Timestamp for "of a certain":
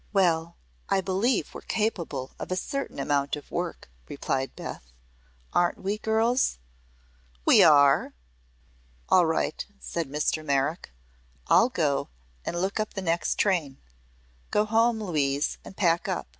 2.39-2.97